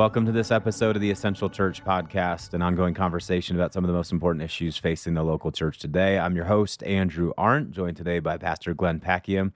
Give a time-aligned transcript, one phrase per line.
[0.00, 3.88] Welcome to this episode of the Essential Church Podcast, an ongoing conversation about some of
[3.88, 6.18] the most important issues facing the local church today.
[6.18, 9.52] I'm your host, Andrew Arndt, joined today by Pastor Glenn Packiam.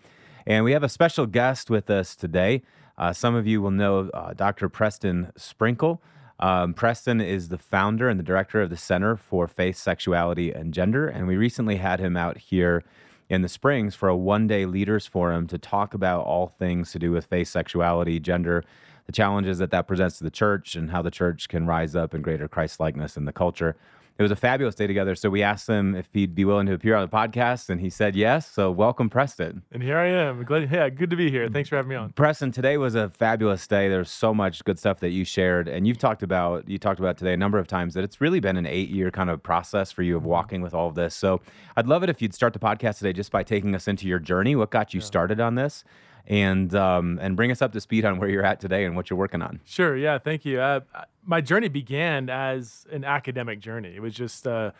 [0.47, 2.61] And we have a special guest with us today.
[2.99, 4.69] Uh, some of you will know uh, Dr.
[4.69, 6.03] Preston Sprinkle.
[6.39, 10.75] Um, Preston is the founder and the director of the Center for Faith, Sexuality, and
[10.75, 11.09] Gender.
[11.09, 12.85] And we recently had him out here
[13.31, 16.99] in the Springs for a one day leaders forum to talk about all things to
[16.99, 18.63] do with faith, sexuality, gender,
[19.07, 22.15] the challenges that that presents to the church, and how the church can rise up
[22.15, 23.77] in greater Christ likeness in the culture
[24.17, 25.17] it was a fabulous day together.
[25.17, 27.91] So we asked him if he'd be willing to appear on the podcast, and he
[27.91, 28.49] said yes.
[28.49, 29.63] So welcome, Preston.
[29.73, 30.45] And here I am.
[30.45, 31.49] Glad, yeah, good to be here.
[31.49, 32.13] Thanks for having me on.
[32.13, 33.89] Preston, today was a fabulous day.
[33.89, 37.19] There's so much good stuff that you shared, and you've talked about you talked about
[37.19, 39.91] today a number of times that it's really been an eight year kind of process
[39.91, 40.31] for you of mm-hmm.
[40.31, 41.17] walking with all of this.
[41.17, 41.41] So
[41.77, 44.21] I'd love it if you'd start the podcast today just by taking us into your
[44.21, 44.55] journey.
[44.55, 45.07] What got you yeah.
[45.07, 45.83] started on this?
[46.27, 49.11] And um, and bring us up to speed on where you're at today and what
[49.11, 49.61] you're working on.
[49.65, 49.97] Sure.
[49.97, 50.19] Yeah.
[50.19, 50.61] Thank you.
[50.61, 50.81] Uh,
[51.25, 53.95] my journey began as an academic journey.
[53.95, 54.47] It was just.
[54.47, 54.73] Uh,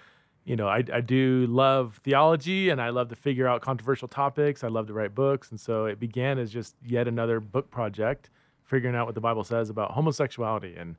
[0.45, 4.63] you know, I, I do love theology and I love to figure out controversial topics.
[4.63, 5.51] I love to write books.
[5.51, 8.29] And so it began as just yet another book project,
[8.65, 10.77] figuring out what the Bible says about homosexuality.
[10.77, 10.97] And,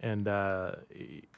[0.00, 0.72] and uh,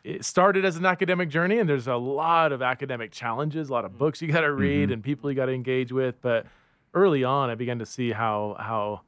[0.05, 3.85] it started as an academic journey, and there's a lot of academic challenges, a lot
[3.85, 4.95] of books you got to read mm-hmm.
[4.95, 6.21] and people you got to engage with.
[6.23, 6.47] But
[6.95, 9.03] early on, I began to see how how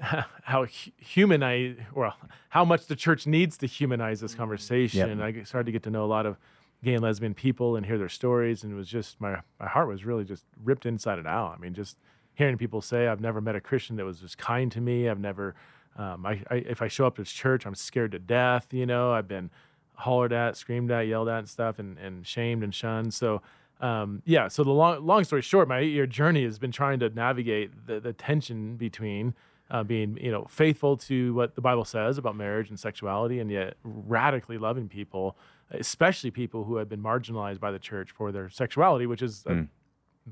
[0.42, 0.66] how
[0.98, 2.14] humanize well
[2.48, 5.18] how much the church needs to humanize this conversation.
[5.18, 5.36] Yep.
[5.36, 6.36] I started to get to know a lot of
[6.84, 9.88] gay and lesbian people and hear their stories, and it was just my my heart
[9.88, 11.54] was really just ripped inside and out.
[11.56, 11.98] I mean, just
[12.34, 15.08] hearing people say, "I've never met a Christian that was just kind to me.
[15.08, 15.54] I've never."
[15.94, 18.72] Um, I, I, if I show up to church, I'm scared to death.
[18.72, 19.50] You know, I've been
[19.94, 23.12] hollered at, screamed at, yelled at, and stuff, and, and shamed and shunned.
[23.12, 23.42] So
[23.82, 27.00] um, yeah, so the long, long story short, my eight year journey has been trying
[27.00, 29.34] to navigate the, the tension between
[29.72, 33.50] uh, being, you know, faithful to what the Bible says about marriage and sexuality, and
[33.50, 35.36] yet radically loving people,
[35.72, 39.50] especially people who have been marginalized by the church for their sexuality, which is uh,
[39.50, 39.68] mm.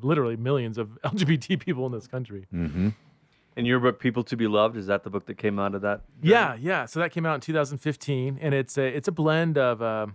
[0.00, 2.46] literally millions of LGBT people in this country.
[2.54, 2.90] Mm-hmm.
[3.56, 5.82] And your book, People to Be Loved, is that the book that came out of
[5.82, 6.02] that?
[6.22, 6.30] Journey?
[6.30, 6.86] Yeah, yeah.
[6.86, 10.06] So that came out in 2015, and it's a it's a blend of, uh,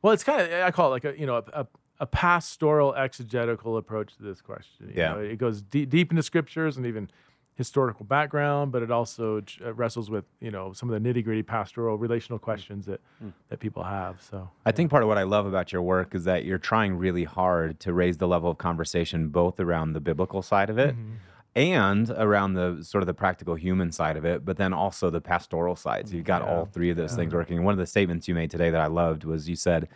[0.00, 1.66] well, it's kind of I call it like a you know a, a
[2.00, 4.88] a pastoral exegetical approach to this question.
[4.88, 7.08] You yeah, know, it goes deep, deep into scriptures and even
[7.56, 11.42] historical background, but it also uh, wrestles with you know some of the nitty gritty
[11.42, 13.32] pastoral relational questions that mm.
[13.48, 14.20] that people have.
[14.20, 16.96] So I think part of what I love about your work is that you're trying
[16.96, 20.94] really hard to raise the level of conversation both around the biblical side of it.
[20.94, 21.12] Mm-hmm.
[21.56, 25.20] And around the sort of the practical human side of it, but then also the
[25.20, 26.08] pastoral side.
[26.08, 26.52] So you've got yeah.
[26.52, 27.18] all three of those yeah.
[27.18, 27.58] things working.
[27.58, 29.86] And one of the statements you made today that I loved was you said,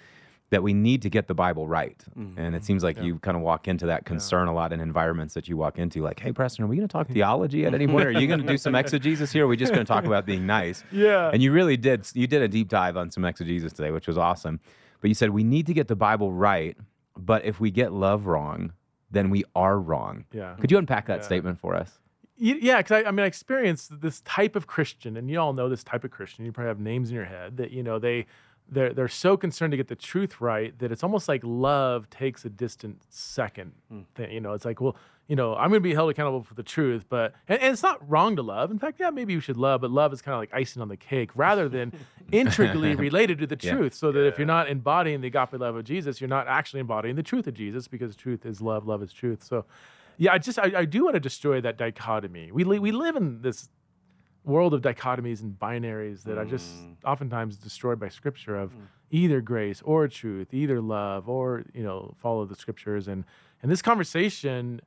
[0.51, 2.03] that we need to get the Bible right.
[2.19, 2.39] Mm-hmm.
[2.39, 3.05] And it seems like yeah.
[3.05, 4.53] you kind of walk into that concern yeah.
[4.53, 6.93] a lot in environments that you walk into, like, hey, Preston, are we going to
[6.93, 8.07] talk theology at any point?
[8.07, 9.45] Are you going to do some exegesis here?
[9.45, 10.85] Or are we just going to talk about being nice?
[10.99, 11.31] Yeah.
[11.33, 12.09] And you really did.
[12.15, 14.59] You did a deep dive on some exegesis today, which was awesome.
[15.01, 16.77] But you said we need to get the Bible right,
[17.17, 18.73] but if we get love wrong,
[19.11, 20.25] then we are wrong.
[20.33, 20.55] Yeah.
[20.61, 21.25] Could you unpack that yeah.
[21.25, 22.01] statement for us?
[22.41, 25.69] Yeah, because I, I mean, I experienced this type of Christian, and you all know
[25.69, 26.45] this type of Christian.
[26.45, 28.27] You probably have names in your head that you know they
[28.71, 32.45] they're they're so concerned to get the truth right that it's almost like love takes
[32.45, 34.05] a distant second mm.
[34.15, 34.31] thing.
[34.31, 34.97] You know, it's like, well,
[35.27, 37.83] you know, I'm going to be held accountable for the truth, but and, and, it's
[37.83, 38.71] not wrong to love.
[38.71, 40.89] In fact, yeah, maybe you should love, but love is kind of like icing on
[40.89, 41.93] the cake rather than
[42.33, 43.75] integrally related to the yeah.
[43.75, 43.95] truth.
[43.95, 44.29] So that yeah.
[44.29, 47.47] if you're not embodying the agape love of Jesus, you're not actually embodying the truth
[47.47, 49.45] of Jesus because truth is love, love is truth.
[49.45, 49.67] So,
[50.17, 52.51] yeah, I just I, I do want to destroy that dichotomy.
[52.51, 53.69] We li- we live in this
[54.45, 56.39] world of dichotomies and binaries that mm.
[56.39, 56.95] are just mm.
[57.05, 58.81] oftentimes destroyed by scripture of mm.
[59.11, 63.25] either grace or truth either love or you know follow the scriptures and
[63.63, 64.81] and this conversation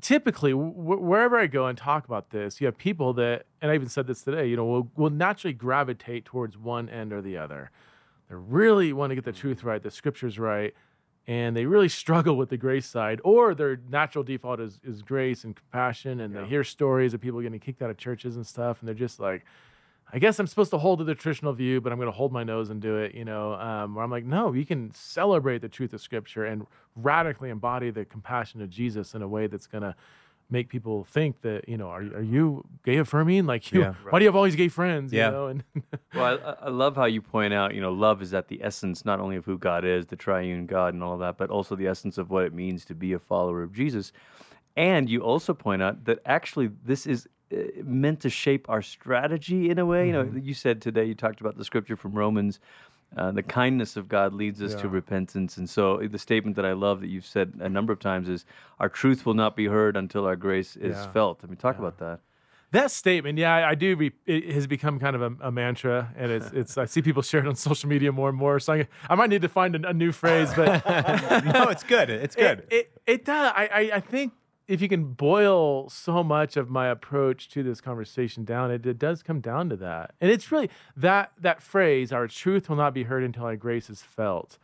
[0.00, 3.88] typically wherever i go and talk about this you have people that and i even
[3.88, 7.70] said this today you know will, will naturally gravitate towards one end or the other
[8.28, 10.74] they really want to get the truth right the scriptures right
[11.26, 15.44] and they really struggle with the grace side, or their natural default is, is grace
[15.44, 16.42] and compassion, and yeah.
[16.42, 19.20] they hear stories of people getting kicked out of churches and stuff, and they're just
[19.20, 19.44] like,
[20.12, 22.32] I guess I'm supposed to hold to the traditional view, but I'm going to hold
[22.32, 23.54] my nose and do it, you know.
[23.54, 26.64] Um, where I'm like, no, you can celebrate the truth of Scripture and
[26.94, 29.96] radically embody the compassion of Jesus in a way that's going to
[30.50, 34.12] make people think that you know are, are you gay affirming like you yeah, right.
[34.12, 35.26] why do you have all these gay friends yeah.
[35.26, 35.64] you know and
[36.14, 39.04] well I, I, love how you point out you know love is at the essence
[39.04, 41.86] not only of who god is the triune god and all that but also the
[41.86, 44.12] essence of what it means to be a follower of jesus
[44.76, 49.70] and you also point out that actually this is uh, meant to shape our strategy
[49.70, 50.06] in a way mm-hmm.
[50.06, 50.38] you know mm-hmm.
[50.38, 52.60] you said today you talked about the scripture from romans
[53.16, 54.82] uh, the kindness of God leads us yeah.
[54.82, 55.56] to repentance.
[55.56, 58.44] And so the statement that I love that you've said a number of times is,
[58.78, 61.12] our truth will not be heard until our grace is yeah.
[61.12, 61.40] felt.
[61.42, 61.86] I mean, talk yeah.
[61.86, 62.20] about that.
[62.72, 63.96] That statement, yeah, I, I do.
[63.96, 66.76] Re- it has become kind of a, a, mantra, and it's it's.
[66.76, 68.58] I see people share it on social media more and more.
[68.58, 70.84] So I, I might need to find a, a new phrase, but
[71.44, 72.10] no, it's good.
[72.10, 72.66] It's good.
[72.68, 73.52] It it, it does.
[73.54, 74.32] I, I I think
[74.68, 78.98] if you can boil so much of my approach to this conversation down, it, it
[78.98, 82.94] does come down to that, and it's really that that phrase: "Our truth will not
[82.94, 84.58] be heard until our grace is felt."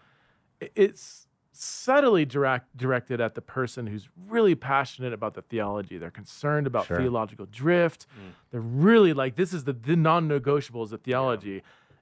[0.75, 5.99] It's subtly direct, directed at the person who's really passionate about the theology.
[5.99, 6.96] They're concerned about sure.
[6.96, 8.06] theological drift.
[8.16, 8.32] Mm.
[8.50, 11.50] They're really like, this is the, the non negotiables of theology.
[11.50, 11.60] Yeah.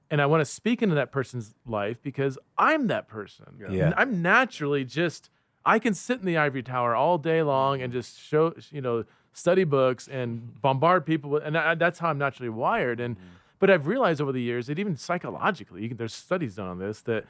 [0.09, 3.45] And I want to speak into that person's life because I'm that person.
[3.59, 3.71] Yeah.
[3.71, 3.93] yeah.
[3.95, 5.29] I'm naturally just,
[5.65, 9.05] I can sit in the ivory tower all day long and just show, you know,
[9.33, 11.29] study books and bombard people.
[11.29, 12.99] With, and I, that's how I'm naturally wired.
[12.99, 13.21] And, mm.
[13.59, 17.01] but I've realized over the years that even psychologically, can, there's studies done on this,
[17.01, 17.25] that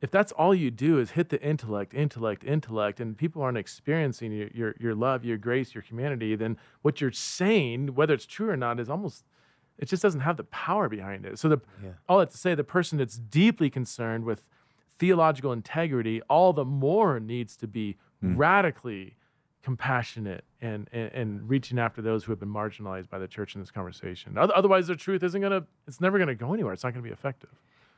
[0.00, 4.32] if that's all you do is hit the intellect, intellect, intellect, and people aren't experiencing
[4.32, 8.48] your, your, your love, your grace, your humanity, then what you're saying, whether it's true
[8.48, 9.24] or not, is almost
[9.78, 11.38] it just doesn't have the power behind it.
[11.38, 11.92] So the yeah.
[12.08, 14.42] all that to say, the person that's deeply concerned with
[15.00, 18.36] theological integrity, all the more needs to be mm.
[18.38, 19.16] radically
[19.62, 23.60] compassionate and, and, and reaching after those who have been marginalized by the church in
[23.60, 24.38] this conversation.
[24.38, 26.72] Otherwise, the truth isn't gonna, it's never gonna go anywhere.
[26.72, 27.50] It's not gonna be effective.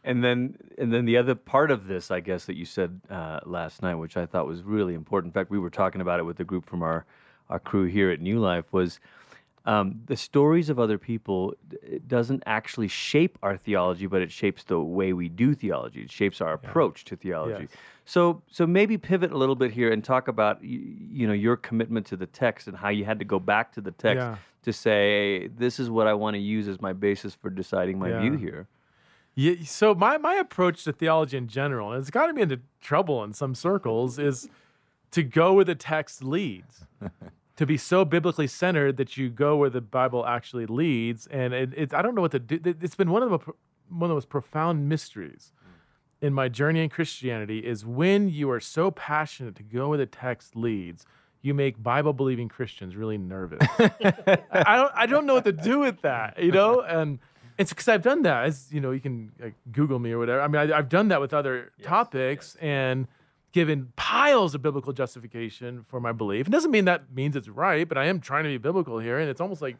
[0.04, 3.40] And then, and then the other part of this, I guess, that you said uh,
[3.44, 5.30] last night, which I thought was really important.
[5.30, 7.04] In fact, we were talking about it with the group from our
[7.50, 8.72] our crew here at New Life.
[8.72, 8.98] Was
[9.64, 14.64] um, the stories of other people it doesn't actually shape our theology, but it shapes
[14.64, 16.02] the way we do theology.
[16.02, 16.68] It shapes our yeah.
[16.68, 17.68] approach to theology.
[17.70, 17.78] Yes.
[18.04, 20.80] So, so maybe pivot a little bit here and talk about you,
[21.10, 23.80] you, know your commitment to the text and how you had to go back to
[23.80, 24.36] the text yeah.
[24.64, 28.10] to say this is what I want to use as my basis for deciding my
[28.10, 28.20] yeah.
[28.20, 28.66] view here.
[29.34, 33.24] Yeah, so my, my approach to theology in general, and it's gotten me into trouble
[33.24, 34.48] in some circles, is
[35.12, 36.84] to go where the text leads.
[37.56, 41.26] to be so biblically centered that you go where the Bible actually leads.
[41.26, 42.60] And it, it, I don't know what to do.
[42.80, 43.38] It's been one of the
[43.88, 46.26] one of the most profound mysteries mm.
[46.26, 50.06] in my journey in Christianity is when you are so passionate to go where the
[50.06, 51.04] text leads,
[51.42, 53.66] you make Bible believing Christians really nervous.
[53.78, 56.80] I don't I don't know what to do with that, you know?
[56.80, 57.18] And
[57.58, 58.44] it's because I've done that.
[58.44, 60.40] As you know, you can like, Google me or whatever.
[60.40, 62.62] I mean, I, have done that with other yes, topics yes.
[62.62, 63.08] and
[63.52, 66.46] given piles of biblical justification for my belief.
[66.46, 69.18] It doesn't mean that means it's right, but I am trying to be biblical here,
[69.18, 69.76] and it's almost like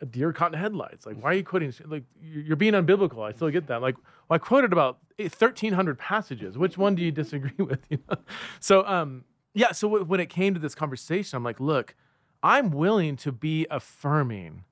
[0.00, 1.06] a deer caught in headlights.
[1.06, 1.72] Like, why are you quoting?
[1.86, 3.26] Like, you're being unbiblical.
[3.26, 3.82] I still get that.
[3.82, 3.96] Like,
[4.28, 6.58] well, I quoted about 1,300 passages.
[6.58, 7.80] Which one do you disagree with?
[7.88, 8.16] You know?
[8.60, 9.72] So, um, yeah.
[9.72, 11.94] So w- when it came to this conversation, I'm like, look,
[12.42, 14.64] I'm willing to be affirming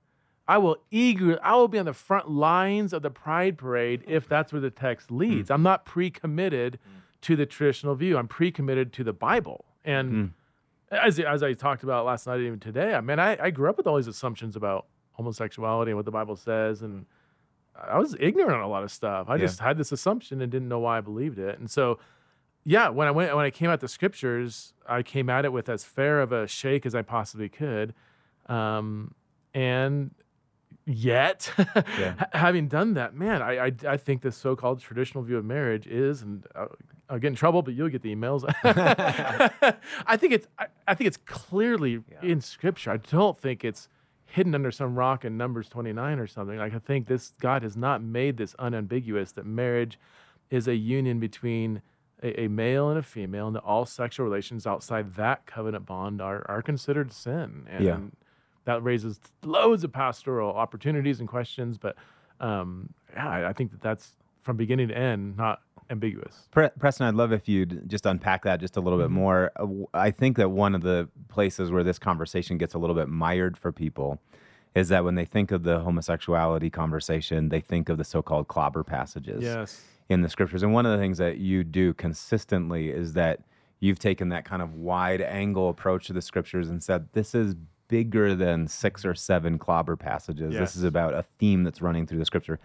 [0.49, 4.29] I will eager I will be on the front lines of the pride parade if
[4.29, 5.49] that's where the text leads.
[5.49, 5.55] Mm.
[5.55, 7.02] I'm not pre-committed mm.
[7.23, 8.19] To the traditional view.
[8.19, 9.65] I'm pre-committed to the Bible.
[9.85, 10.31] And mm.
[10.91, 13.77] as, as I talked about last night, even today, I mean, I, I grew up
[13.77, 17.07] with all these assumptions about homosexuality and what the Bible says, and
[17.75, 19.29] I was ignorant on a lot of stuff.
[19.29, 19.43] I yeah.
[19.43, 21.59] just had this assumption and didn't know why I believed it.
[21.59, 21.99] And so,
[22.65, 25.69] yeah, when I went when I came at the scriptures, I came at it with
[25.69, 27.95] as fair of a shake as I possibly could.
[28.47, 29.15] Um,
[29.55, 30.13] and
[30.87, 31.53] yet.
[31.99, 32.27] yeah.
[32.33, 36.23] Having done that, man, I, I, I think this so-called traditional view of marriage is,
[36.23, 36.45] and
[37.13, 38.45] I'll, I'll get in trouble, but you'll get the emails.
[40.07, 42.31] I think it's I, I, think it's clearly yeah.
[42.31, 42.91] in Scripture.
[42.91, 43.89] I don't think it's
[44.25, 46.57] hidden under some rock in Numbers 29 or something.
[46.57, 49.99] Like I think this God has not made this unambiguous that marriage
[50.51, 51.83] is a union between
[52.23, 56.21] a, a male and a female, and that all sexual relations outside that covenant bond
[56.21, 57.67] are are considered sin.
[57.71, 57.99] And yeah
[58.65, 61.79] that raises loads of pastoral opportunities and questions.
[61.79, 61.97] But
[62.41, 66.49] um, yeah, I think that that's from beginning to end not ambiguous.
[66.51, 69.15] Preston, I'd love if you'd just unpack that just a little bit mm-hmm.
[69.15, 69.53] more.
[69.55, 73.09] Uh, I think that one of the places where this conversation gets a little bit
[73.09, 74.21] mired for people
[74.75, 78.83] is that when they think of the homosexuality conversation, they think of the so-called clobber
[78.83, 79.83] passages yes.
[80.09, 80.63] in the scriptures.
[80.63, 83.41] And one of the things that you do consistently is that
[83.81, 87.55] you've taken that kind of wide angle approach to the scriptures and said this is
[87.89, 90.55] bigger than six or seven clobber passages.
[90.55, 90.61] Yes.
[90.61, 92.59] This is about a theme that's running through the scripture.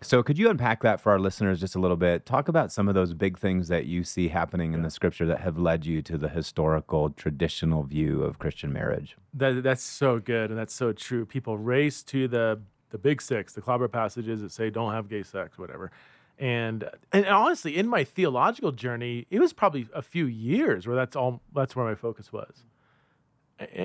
[0.00, 2.24] So, could you unpack that for our listeners just a little bit?
[2.24, 5.40] Talk about some of those big things that you see happening in the scripture that
[5.40, 9.16] have led you to the historical, traditional view of Christian marriage.
[9.34, 11.26] That, that's so good, and that's so true.
[11.26, 15.22] People race to the the big six, the clobber passages that say don't have gay
[15.22, 15.90] sex, whatever.
[16.38, 21.16] And and honestly, in my theological journey, it was probably a few years where that's
[21.16, 22.64] all that's where my focus was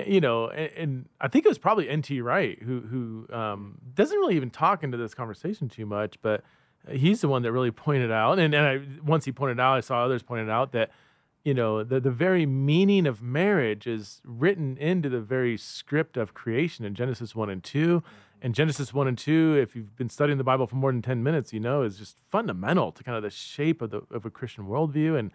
[0.07, 2.21] you know, and, and, I think it was probably N.T.
[2.21, 6.43] Wright who who um, doesn't really even talk into this conversation too much, but
[6.89, 9.81] he's the one that really pointed out, and, and I, once he pointed out, I
[9.81, 10.91] saw others pointed out that
[11.43, 16.33] you know, the, the very meaning of marriage is written into the very script of
[16.33, 18.01] creation in Genesis 1 and 2.
[18.41, 21.21] And Genesis 1 and 2, if you've been studying the Bible for more than 10
[21.21, 24.29] minutes, you know, is just fundamental to kind of the shape of, the, of a
[24.29, 25.17] Christian worldview.
[25.19, 25.31] And,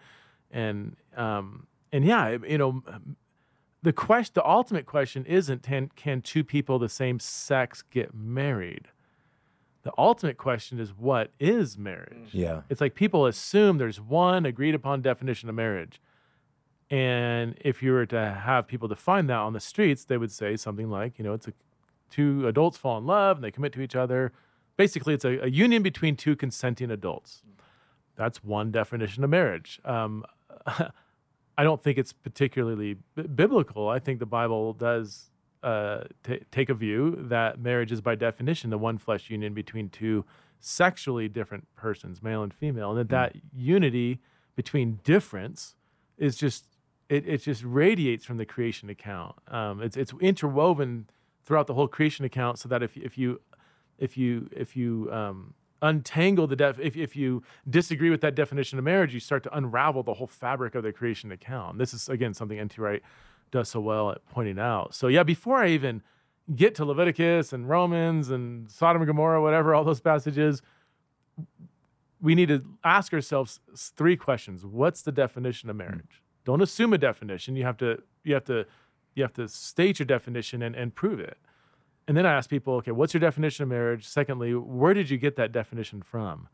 [0.51, 2.83] and, um, and yeah, you know,
[3.81, 8.89] the question, the ultimate question isn't can, can two people the same sex get married?
[9.83, 12.29] The ultimate question is what is marriage?
[12.31, 12.61] Yeah.
[12.69, 16.01] It's like people assume there's one agreed upon definition of marriage.
[16.89, 20.57] And if you were to have people define that on the streets, they would say
[20.57, 21.53] something like, you know, it's a
[22.09, 24.31] two adults fall in love and they commit to each other.
[24.75, 27.43] Basically, it's a, a union between two consenting adults.
[28.15, 29.79] That's one definition of marriage.
[29.85, 30.25] Um,
[31.59, 33.89] I don't think it's particularly b- biblical.
[33.89, 35.29] I think the Bible does
[35.61, 39.89] uh, t- take a view that marriage is by definition the one flesh union between
[39.89, 40.23] two
[40.61, 44.21] sexually different persons, male and female, and that that unity
[44.55, 45.75] between difference
[46.17, 46.65] is just
[47.09, 49.35] it, it just radiates from the creation account.
[49.49, 51.09] Um, it's it's interwoven
[51.43, 53.41] throughout the whole creation account, so that if if you
[53.97, 58.77] if you if you um, untangle the def if if you disagree with that definition
[58.77, 61.77] of marriage, you start to unravel the whole fabric of the creation account.
[61.77, 62.81] This is again something N.T.
[62.81, 63.01] Wright
[63.51, 64.93] does so well at pointing out.
[64.93, 66.01] So yeah, before I even
[66.55, 70.61] get to Leviticus and Romans and Sodom and Gomorrah, whatever all those passages,
[72.21, 74.65] we need to ask ourselves three questions.
[74.65, 76.21] What's the definition of marriage?
[76.45, 77.55] Don't assume a definition.
[77.55, 78.65] You have to you have to
[79.15, 81.37] you have to state your definition and, and prove it.
[82.09, 84.07] And then I ask people, okay, what's your definition of marriage?
[84.07, 86.47] Secondly, where did you get that definition from?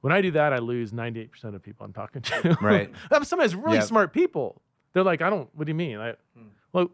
[0.00, 2.56] When I do that, I lose 98% of people I'm talking to.
[2.62, 2.90] Right.
[3.10, 3.84] I'm sometimes really Yep.
[3.84, 4.62] smart people.
[4.94, 5.98] They're like, I don't, what do you mean?
[5.98, 6.46] I, hmm.
[6.72, 6.90] well,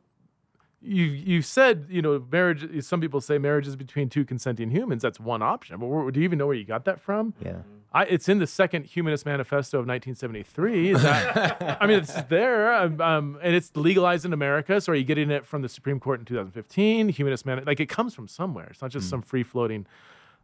[0.83, 5.03] you you said, you know, marriage, some people say marriage is between two consenting humans.
[5.03, 5.79] That's one option.
[5.79, 7.33] But where, do you even know where you got that from?
[7.41, 7.59] Yeah.
[7.93, 10.91] I, it's in the second Humanist Manifesto of 1973.
[10.91, 14.81] Is that, I mean, it's there, um, and it's legalized in America.
[14.81, 17.09] So are you getting it from the Supreme Court in 2015?
[17.09, 18.69] Humanist Man, like it comes from somewhere.
[18.71, 19.87] It's not just some free floating.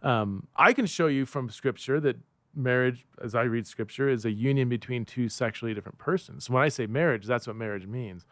[0.02, 2.16] Um, I can show you from Scripture that
[2.54, 6.46] marriage, as I read Scripture, is a union between two sexually different persons.
[6.46, 8.24] So When I say marriage, that's what marriage means.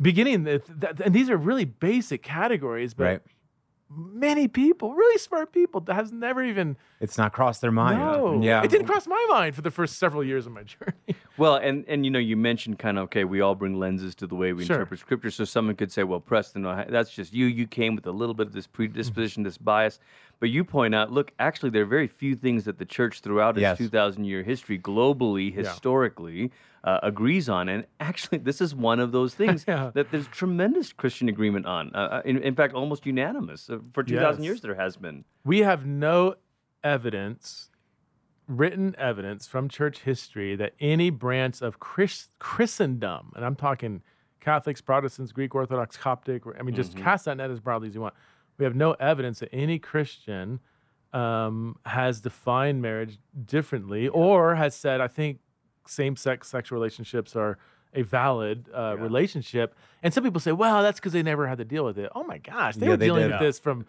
[0.00, 3.22] Beginning, th- th- and these are really basic categories, but Right.
[3.96, 7.98] Many people, really smart people, that has never even It's not crossed their mind.
[7.98, 8.62] no, Yeah.
[8.62, 11.16] it didn't cross my mind for the first several years of my journey.
[11.38, 14.26] Well, and and you know, you mentioned kind of okay, we all bring lenses to
[14.26, 14.76] the way we Sure.
[14.76, 15.30] interpret scripture.
[15.30, 17.46] So someone could say, well, Preston, uh, that's just you.
[17.46, 19.98] You came with a little bit of this predisposition, this bias.
[20.40, 23.56] But you point out, look, actually, there are very few things that the church throughout
[23.56, 23.78] its Yes.
[23.78, 26.50] 2,000 year history, globally, historically,
[26.82, 27.68] uh, agrees on.
[27.68, 29.92] And actually, this is one of those things Yeah.
[29.94, 31.94] that there's tremendous Christian agreement on.
[31.94, 33.70] Uh, Uh, in, in fact, almost unanimous.
[33.70, 34.48] Uh, for 2,000 Yes.
[34.48, 35.24] years, there has been.
[35.44, 36.34] We have no
[36.82, 37.70] evidence,
[38.58, 44.02] written evidence from church history that any branch of Chris, Christendom, and I'm talking
[44.40, 48.00] Catholics, Protestants, Greek Orthodox, Coptic, I mean, just cast that net as broadly as you
[48.00, 48.14] want.
[48.58, 50.60] We have no evidence that any Christian
[51.12, 55.38] um, has defined marriage differently or has said, I think
[55.86, 57.58] same sex sexual relationships are
[57.94, 59.74] a valid uh, relationship.
[60.02, 62.10] And some people say, well, that's because they never had to deal with it.
[62.14, 63.32] Oh my gosh, they Yeah, were they dealing did.
[63.32, 63.86] with this from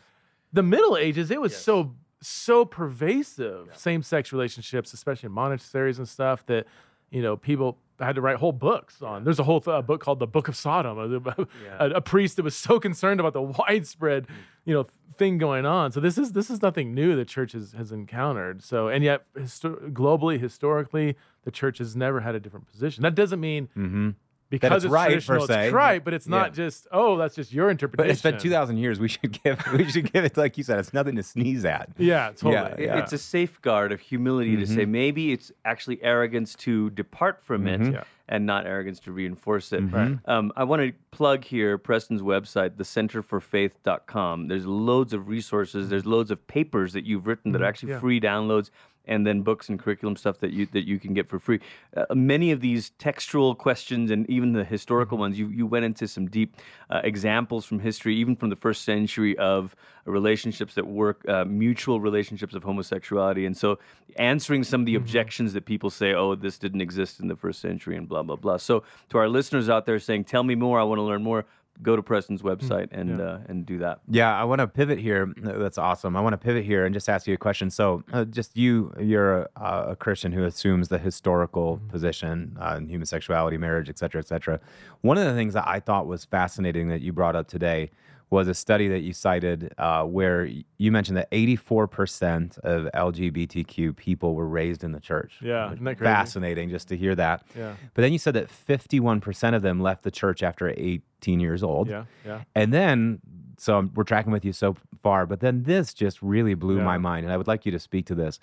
[0.51, 1.31] the Middle Ages.
[1.31, 6.65] It was so so pervasive, same sex relationships, especially in monasteries and stuff, that
[7.11, 9.23] you know people had to write whole books on.
[9.23, 11.47] There's a whole th- a book called the Book of Sodom, a,
[11.79, 14.27] a, a priest that was so concerned about the widespread,
[14.65, 14.87] you know,
[15.17, 15.91] thing going on.
[15.91, 18.63] So this is this is nothing new the church has, has encountered.
[18.63, 23.03] So and yet histo- globally, historically, the church has never had a different position.
[23.03, 24.09] That doesn't mean Mm-hmm.
[24.53, 25.65] Because it's it's, right, per traditional, se.
[25.65, 26.65] it's right, but it's not Yeah.
[26.65, 28.07] just oh, that's just your interpretation.
[28.07, 28.99] But it's been 2,000 years.
[28.99, 30.79] We should give we should give it like you said.
[30.79, 31.89] It's nothing to sneeze at.
[31.97, 32.53] Yeah, totally.
[32.53, 32.99] Yeah, yeah.
[32.99, 34.91] It's a safeguard of humility to say mm-hmm.
[34.91, 37.93] maybe it's actually arrogance to depart from it mm-hmm.
[37.93, 38.03] Yeah.
[38.29, 39.81] and not arrogance to reinforce it.
[39.81, 39.95] Mm-hmm.
[39.95, 40.19] Right.
[40.25, 44.47] Um, I want to plug here Preston's website, thecenterforfaith.com.
[44.49, 45.89] There's loads of resources.
[45.89, 47.99] There's loads of papers that you've written that are actually yeah.
[47.99, 48.69] free downloads.
[49.05, 51.59] And then books and curriculum stuff that you that you can get for free.
[51.95, 56.07] Uh, many of these textual questions and even the historical ones, you you went into
[56.07, 56.55] some deep
[56.89, 61.99] uh, examples from history, even from the first century of relationships that work, uh, mutual
[61.99, 63.77] relationships of homosexuality, and so
[64.15, 67.59] answering some of the objections that people say, oh, this didn't exist in the first
[67.59, 68.55] century, and blah blah blah.
[68.55, 71.45] So to our listeners out there saying, tell me more, I want to learn more.
[71.81, 73.99] Go to Preston's website and uh, and do that.
[74.07, 75.33] Yeah, I want to pivot here.
[75.37, 76.15] That's awesome.
[76.15, 77.69] I want to pivot here and just ask you a question.
[77.71, 82.87] So, uh, just you, you're a, a Christian who assumes the historical position uh, in
[82.87, 84.59] human sexuality, marriage, et cetera, et cetera.
[85.01, 87.89] One of the things that I thought was fascinating that you brought up today
[88.33, 94.33] was a study that you cited uh, where you mentioned that 84% of LGBTQ people
[94.33, 95.35] were raised in the church.
[95.39, 96.11] Yeah, isn't that crazy?
[96.11, 97.43] Fascinating just to hear that.
[97.55, 97.75] Yeah.
[97.93, 101.87] But then you said that 51% of them left the church after 18 years old.
[101.87, 102.05] Yeah.
[102.25, 102.41] Yeah.
[102.55, 103.21] And then,
[103.59, 107.25] so we're tracking with you so far, but then this just really blew my mind.
[107.25, 108.39] And I would like you to speak to this.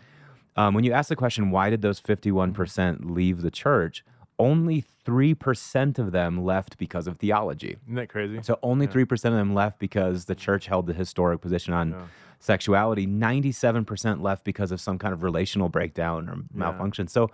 [0.55, 4.05] Um, when you asked the question, why did those 51% leave the church?
[4.41, 7.77] Only 3% of them left because of theology.
[7.85, 8.41] Isn't that crazy?
[8.43, 13.07] So only 3% of them left because the church held the historic position on sexuality.
[13.07, 17.07] 97% left because of some kind of relational breakdown or malfunction.
[17.07, 17.31] So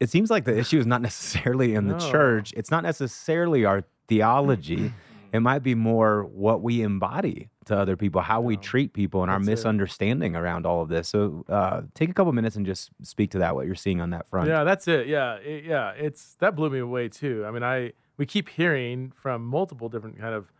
[0.00, 2.52] it seems like the issue is not necessarily in the church.
[2.56, 4.92] It's not necessarily our theology.
[5.32, 9.30] it might be more what we embody to other people, how we treat people, and
[9.30, 9.50] our That's it.
[9.52, 11.08] misunderstanding around all of this.
[11.08, 14.10] So uh, take a couple minutes and just speak to that, what you're seeing on
[14.10, 14.48] that front.
[14.48, 15.06] Yeah, that's it.
[15.06, 15.90] Yeah, it, yeah.
[15.90, 17.44] It's that blew me away too.
[17.46, 20.50] I mean, I we keep hearing from multiple different kind of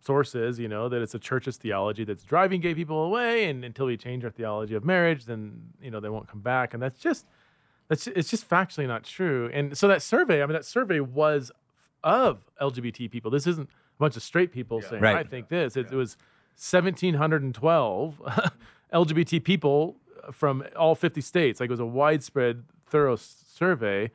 [0.00, 3.86] sources, you know, that it's a church's theology that's driving gay people away, and until
[3.86, 6.98] we change our theology of marriage, then you know they won't come back, and that's
[6.98, 7.26] just
[7.88, 9.50] that's it's just factually not true.
[9.52, 11.50] And so that survey, I mean, that survey was
[12.04, 13.30] of LGBT people.
[13.30, 13.68] This isn't
[13.98, 15.16] a bunch of straight people saying Right.
[15.16, 15.76] I think this.
[15.76, 16.16] It, it was
[16.56, 18.20] 1,712
[18.92, 19.96] LGBT people
[20.32, 21.60] from all 50 states.
[21.60, 24.10] Like it was a widespread, thorough s- survey.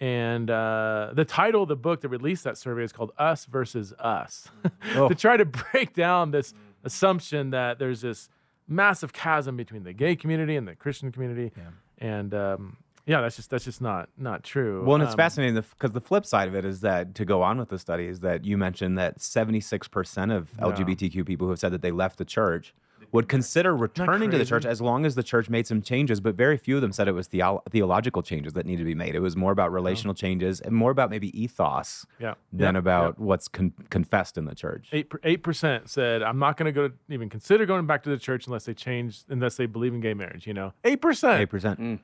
[0.00, 3.92] And uh, the title of the book that released that survey is called Us versus
[3.98, 4.48] Us
[4.94, 8.30] to try to break down this assumption that there's this
[8.66, 11.52] massive chasm between the gay community and the Christian community.
[11.98, 12.78] And um,
[13.10, 14.84] yeah, that's just that's just not not true.
[14.84, 17.42] Well, and it's Um, fascinating because the flip side of it is that to go
[17.42, 21.58] on with the study is that you mentioned that 76% of LGBTQ people who have
[21.58, 22.72] said that they left the church
[23.12, 26.36] would consider returning to the church as long as the church made some changes, but
[26.36, 29.16] very few of them said it was theo- theological changes that needed to be made.
[29.16, 32.34] It was more about relational changes and more about maybe ethos Yeah.
[32.52, 32.78] than Yeah.
[32.78, 34.90] about what's con- confessed in the church.
[34.92, 38.18] Eight eight percent said I'm not going to go even consider going back to the
[38.18, 40.46] church unless they change unless they believe in gay marriage.
[40.46, 41.40] You know, eight percent.
[41.50, 41.98] 8%.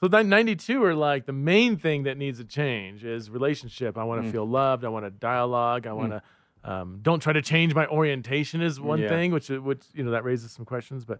[0.00, 3.98] So that 92 are like the main thing that needs to change is relationship.
[3.98, 4.84] I want to feel loved.
[4.84, 5.86] I want to dialogue.
[5.86, 6.22] I want to
[6.64, 9.08] um, don't try to change my orientation is one Yeah.
[9.10, 11.04] thing, which which you know that raises some questions.
[11.04, 11.18] But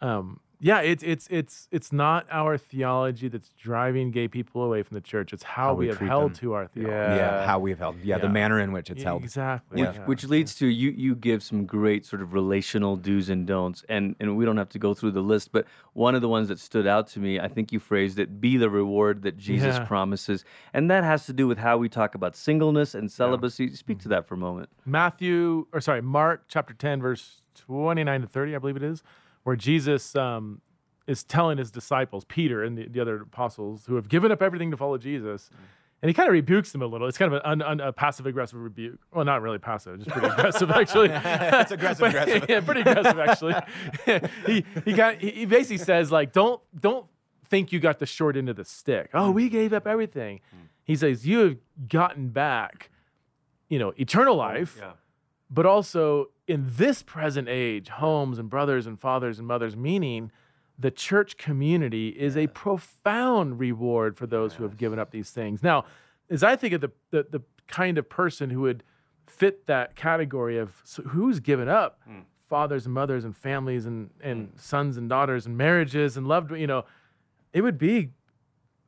[0.00, 4.96] um, yeah, it's it's it's it's not our theology that's driving gay people away from
[4.96, 5.32] the church.
[5.32, 6.38] It's how, How we, we have held them.
[6.40, 6.90] to our theology.
[6.92, 7.14] Yeah.
[7.14, 8.00] Yeah, how we've held.
[8.02, 9.22] Yeah, the manner in which it's held.
[9.22, 9.80] Exactly.
[9.84, 10.04] Which, yeah.
[10.06, 14.16] which leads to you you give some great sort of relational do's and don'ts and
[14.18, 16.58] and we don't have to go through the list but one of the ones that
[16.58, 19.84] stood out to me I think you phrased it be the reward that Jesus Yeah.
[19.84, 24.00] promises and that has to do with how we talk about singleness and celibacy speak
[24.00, 28.56] to that for a moment Matthew, or sorry, Mark chapter 10, verse 29 to 30,
[28.56, 29.04] I believe it is,
[29.48, 30.60] where Jesus um,
[31.06, 34.70] is telling his disciples, Peter and the, the other apostles who have given up everything
[34.72, 35.58] to follow Jesus, mm.
[36.02, 37.08] and he kind of rebukes them a little.
[37.08, 39.00] It's kind of an, un, un, a passive aggressive rebuke.
[39.10, 41.08] Well, not really passive, just pretty aggressive, actually.
[41.14, 42.44] It's aggressive, But- aggressive.
[42.50, 43.54] yeah, pretty aggressive, actually.
[44.46, 47.06] he, he, got, he he basically says, like, don't, don't
[47.48, 49.08] think you got the short end of the stick.
[49.14, 49.52] Oh, we mm.
[49.52, 50.40] gave up everything.
[50.54, 50.68] Mm.
[50.84, 51.56] He says, you have
[51.88, 52.90] gotten back,
[53.70, 54.78] you know, eternal life
[55.50, 60.32] but also in this present age, homes and brothers and fathers and mothers, meaning
[60.78, 65.62] the church community is a profound reward for those who have given up these things.
[65.62, 65.84] Now,
[66.30, 68.82] as I think of the, the, the kind of person who would
[69.26, 72.20] fit that category of so who's given up hmm.
[72.48, 74.56] fathers and mothers and families and, and hmm.
[74.56, 76.84] sons and daughters and marriages and loved, you know,
[77.52, 78.08] it would be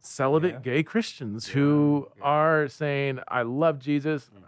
[0.00, 4.30] celibate gay Christians who are saying, I love Jesus.
[4.32, 4.44] Hmm.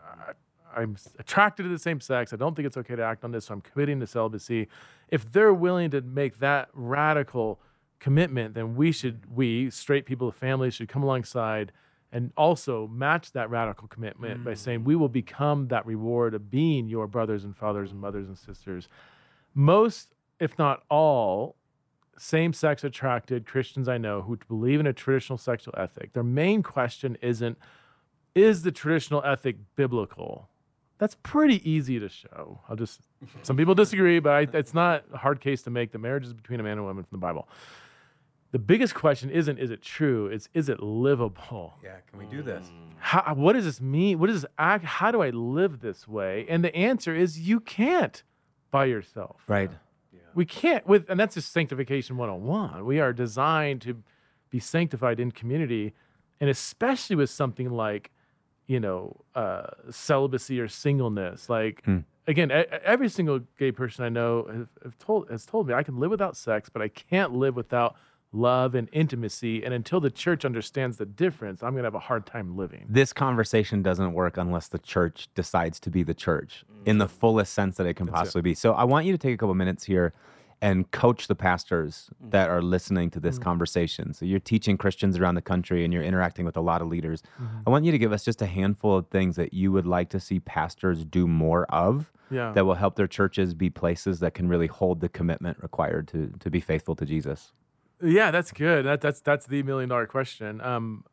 [0.74, 2.32] I'm attracted to the same sex.
[2.32, 4.68] I don't think it's okay to act on this, so I'm committing to celibacy.
[5.08, 7.60] If they're willing to make that radical
[8.00, 11.72] commitment, then we should, we, straight people with families, should come alongside
[12.12, 14.58] and also match that radical commitment by mm.
[14.58, 18.36] saying, we will become that reward of being your brothers and fathers and mothers and
[18.36, 18.88] sisters.
[19.54, 21.56] Most, if not all,
[22.18, 26.62] same sex attracted Christians I know who believe in a traditional sexual ethic, their main
[26.62, 27.56] question isn't,
[28.34, 30.48] is the traditional ethic biblical?
[31.02, 32.60] That's pretty easy to show.
[32.68, 33.00] I'll just,
[33.42, 35.90] some people disagree, but I, it's not a hard case to make.
[35.90, 37.48] The marriage is between a man and a woman from the Bible.
[38.52, 40.28] The biggest question isn't, is it true?
[40.28, 41.74] It's, is it livable?
[41.82, 42.68] Yeah, can we do this?
[42.68, 42.92] Mm.
[42.98, 44.20] How, what does this mean?
[44.20, 44.84] What does this act?
[44.84, 46.46] How do I live this way?
[46.48, 48.22] And the answer is you can't
[48.70, 49.42] by yourself.
[49.48, 49.72] Right.
[50.12, 50.20] Yeah.
[50.36, 52.84] We can't with and that's just sanctification 101.
[52.84, 54.00] We are designed to
[54.50, 55.94] be sanctified in community
[56.40, 58.11] and especially with something like
[58.66, 61.84] you know uh, celibacy or singleness like
[62.26, 65.74] again e- e- every single gay person I know have, have told has told me
[65.74, 67.96] I can live without sex but I can't live without
[68.34, 69.62] love and intimacy.
[69.62, 72.86] And until the church understands the difference, I'm going to have a hard time living.
[72.88, 77.52] This conversation doesn't work unless the church decides to be the church in the fullest
[77.52, 78.18] sense that it can That's it.
[78.24, 78.54] possibly be.
[78.54, 80.14] So I want you to take a couple minutes here
[80.62, 84.14] and coach the pastors that are listening to this conversation.
[84.14, 87.20] So you're teaching Christians around the country and you're interacting with a lot of leaders.
[87.66, 90.08] I want you to give us just a handful of things that you would like
[90.10, 92.52] to see pastors do more of Yeah.
[92.52, 96.32] that will help their churches be places that can really hold the commitment required to
[96.38, 97.52] to be faithful to Jesus.
[98.00, 98.84] Yeah, that's good.
[98.86, 100.60] That, that's that's the million dollar question.
[100.60, 101.04] Um,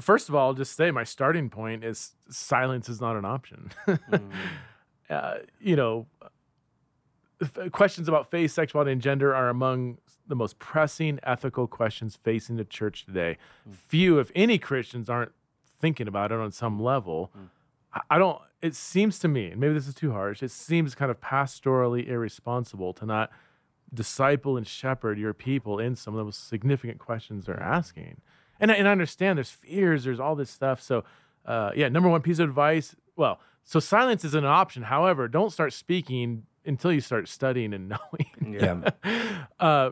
[0.00, 3.70] first of all, I'll just say my starting point is silence is not an option.
[5.10, 6.06] uh, you know,
[7.40, 12.56] f- questions about faith, sexuality, and gender are among the most pressing ethical questions facing
[12.56, 13.38] the church today.
[13.64, 13.72] Hmm.
[13.88, 15.32] Few, if any, Christians aren't
[15.80, 17.30] thinking about it on some level.
[17.34, 17.44] Hmm.
[17.92, 18.40] I- I don't.
[18.60, 20.42] It seems to me, and maybe this is too harsh.
[20.42, 23.30] It seems kind of pastorally irresponsible to not
[23.94, 27.62] disciple and shepherd your people in some of the most significant questions they're hmm.
[27.62, 28.20] asking.
[28.60, 30.82] And I, and I understand there's fears, there's all this stuff.
[30.82, 31.04] So,
[31.46, 32.96] uh, yeah, number one piece of advice.
[33.16, 34.82] Well, so silence is an option.
[34.82, 37.88] However, don't start speaking until you start studying and
[38.42, 38.54] knowing.
[38.54, 38.90] Yeah.
[39.60, 39.90] uh,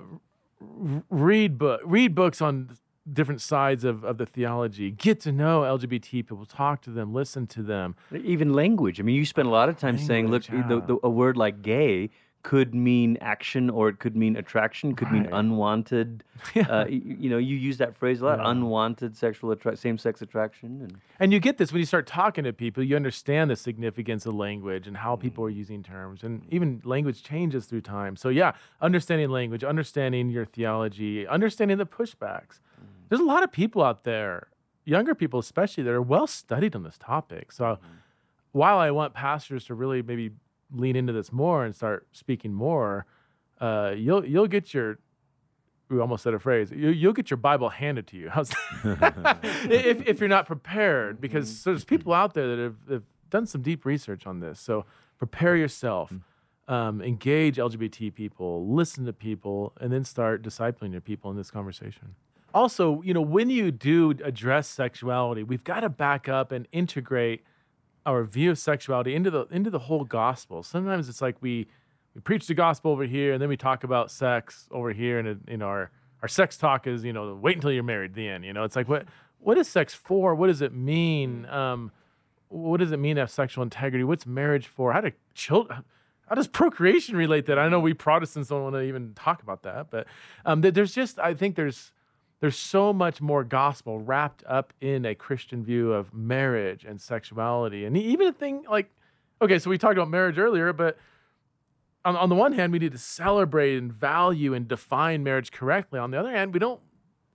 [1.10, 2.76] read book, read books on
[3.12, 4.90] different sides of, of the theology.
[4.90, 6.44] Get to know LGBT people.
[6.44, 7.12] Talk to them.
[7.12, 7.94] Listen to them.
[8.12, 9.00] Even language.
[9.00, 11.36] I mean, you spend a lot of time saying, look, Language, the, the, a word
[11.36, 12.10] like gay
[12.50, 15.32] could mean action or it could mean attraction, could mean Right.
[15.40, 16.22] unwanted.
[16.56, 18.50] Uh, y- you, know, you use that phrase a lot, Yeah.
[18.52, 20.70] unwanted sexual attra- same-sex attraction.
[20.82, 24.26] And And you get this when you start talking to people, you understand the significance
[24.26, 25.56] of language and how people are Mm.
[25.64, 26.22] using terms.
[26.22, 28.14] And even language changes through time.
[28.16, 32.60] So, yeah, understanding language, understanding your theology, understanding the pushbacks.
[32.60, 33.08] Mm.
[33.08, 34.36] There's a lot of people out there,
[34.84, 37.50] younger people especially, that are well studied on this topic.
[37.50, 37.94] So, Mm-hmm.
[38.52, 40.30] while I want pastors to really maybe
[40.72, 43.06] lean into this more and start speaking more,
[43.60, 44.98] uh, you'll you'll get your
[45.88, 46.70] we almost said a phrase.
[46.70, 48.30] You, you'll get your Bible handed to you.
[49.68, 53.62] If, if you're not prepared, because there's people out there that have, have done some
[53.62, 54.60] deep research on this.
[54.60, 54.84] So
[55.18, 56.12] prepare yourself,
[56.68, 61.50] um, engage LGBT people, listen to people, and then start discipling your people in this
[61.50, 62.14] conversation.
[62.54, 67.44] Also, you know, when you do address sexuality, we've got to back up and integrate
[68.06, 70.62] our view of sexuality into the into the whole gospel.
[70.62, 71.66] Sometimes it's like we
[72.14, 75.42] we preach the gospel over here, and then we talk about sex over here, and
[75.48, 75.90] in our
[76.22, 78.14] our sex talk is you know wait until you're married.
[78.14, 78.44] The end.
[78.44, 79.06] You know, it's like what
[79.40, 80.34] what is sex for?
[80.34, 81.46] What does it mean?
[81.46, 81.90] Um,
[82.48, 84.04] what does it mean to have sexual integrity?
[84.04, 84.92] What's marriage for?
[84.92, 85.82] How do children?
[86.28, 87.58] How does procreation relate that?
[87.58, 90.06] I know we Protestants don't want to even talk about that, but
[90.44, 91.92] um, there's just I think there's
[92.46, 97.84] there's so much more gospel wrapped up in a Christian view of marriage and sexuality,
[97.84, 98.88] and even a thing like
[99.42, 100.96] okay, so we talked about marriage earlier, but
[102.04, 105.98] on, on the one hand, we need to celebrate and value and define marriage correctly.
[105.98, 106.80] On the other hand, we don't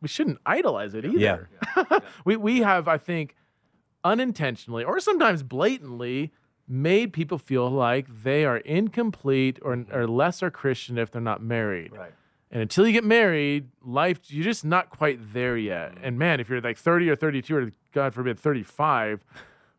[0.01, 1.49] we shouldn't idolize it either.
[1.75, 1.99] Yeah.
[2.23, 3.35] we we have, I think,
[4.05, 6.31] unintentionally or sometimes blatantly
[6.69, 11.91] made people feel like they are incomplete or, or lesser Christian if they're not married.
[11.91, 12.13] right.
[12.51, 15.93] And until you get married, life you're just not quite there yet.
[16.03, 19.23] And man, if you're like 30 or 32 or God forbid 35,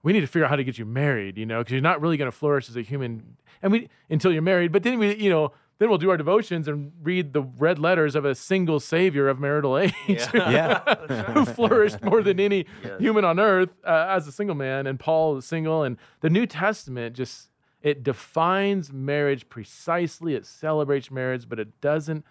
[0.03, 2.01] we need to figure out how to get you married, you know, because you're not
[2.01, 4.73] really going to flourish as a human and we until you're married.
[4.73, 8.15] But then we, you know, then we'll do our devotions and read the red letters
[8.15, 10.79] of a single savior of marital age Yeah.
[11.35, 13.01] who flourished more than any Yes.
[13.01, 15.83] human on earth uh, as a single man, and Paul is single.
[15.83, 17.49] And the New Testament just
[17.83, 20.35] it defines marriage precisely.
[20.37, 22.25] It celebrates marriage, but it doesn't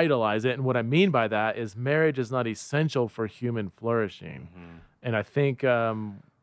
[0.00, 0.54] idolize it.
[0.56, 4.40] And what I mean by that is marriage is not essential for human flourishing.
[5.06, 5.98] And I think um,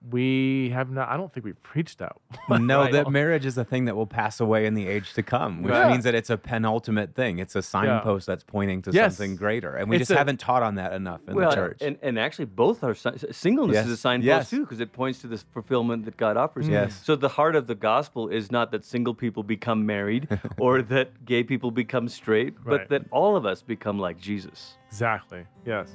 [0.10, 1.10] we have not.
[1.10, 2.16] I don't think we've preached that.
[2.50, 2.92] no, Right.
[2.94, 5.74] that marriage is a thing that will pass away in the age to come, which
[5.74, 5.90] Yeah.
[5.90, 7.40] means that it's a penultimate thing.
[7.40, 9.18] It's a signpost that's pointing to Yes.
[9.18, 9.76] something greater.
[9.76, 11.82] And we It's just a- haven't taught on that enough in well, the church.
[11.82, 13.86] And, and actually, both are singleness Yes.
[13.88, 14.50] is a signpost Yes.
[14.50, 16.68] too, because it points to this fulfillment that God offers.
[16.68, 16.72] Mm.
[16.72, 17.02] Yes.
[17.04, 21.26] So the heart of the gospel is not that single people become married or that
[21.26, 24.78] gay people become straight, but that all of us become like Jesus.
[24.88, 25.46] exactly.
[25.66, 25.94] Yes.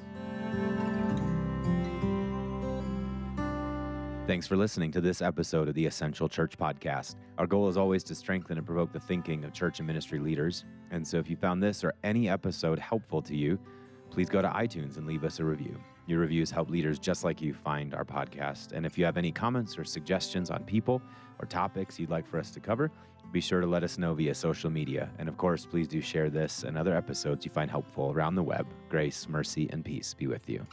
[4.27, 7.17] Thanks for listening to this episode of the Essential Church Podcast.
[7.37, 10.65] Our goal is always to strengthen and provoke the thinking of church and ministry leaders.
[10.91, 13.59] And so if you found this or any episode helpful to you,
[14.11, 15.79] please go to iTunes and leave us a review.
[16.07, 18.73] Your reviews help leaders just like you find our podcast.
[18.73, 21.03] And if you have any comments or suggestions on people
[21.39, 22.91] or topics you'd like for us to cover,
[23.31, 25.11] be sure to let us know via social media.
[25.19, 28.43] And of course, please do share this and other episodes you find helpful around the
[28.43, 28.67] web.
[28.89, 30.65] Grace, mercy, and peace be with you.